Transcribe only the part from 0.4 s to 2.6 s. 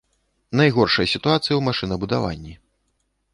Найгоршая сітуацыя ў машынабудаванні.